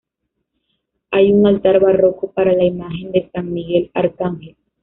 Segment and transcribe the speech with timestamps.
[1.11, 4.57] Hay un altar barroco para la imagen de San Miguel Arcángel.